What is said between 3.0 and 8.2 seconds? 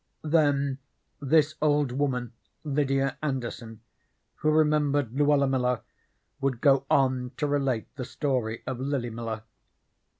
Anderson, who remembered Luella Miller, would go on to relate the